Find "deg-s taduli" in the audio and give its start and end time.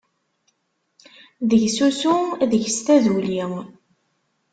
2.51-3.41